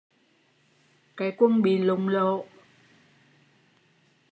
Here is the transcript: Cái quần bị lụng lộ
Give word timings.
Cái 1.17 1.31
quần 1.37 1.61
bị 1.61 1.77
lụng 1.77 2.07
lộ 2.09 2.45